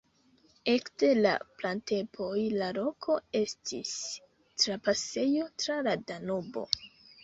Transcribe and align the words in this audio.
Ekde 0.71 1.09
la 1.17 1.33
pratempoj 1.59 2.31
la 2.63 2.71
loko 2.79 3.21
estis 3.43 3.95
trapasejo 4.67 5.51
tra 5.63 5.83
la 5.93 5.99
Danubo. 6.11 6.71